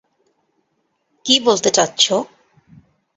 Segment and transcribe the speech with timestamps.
[1.25, 2.15] কি বলতে চাচ্ছো।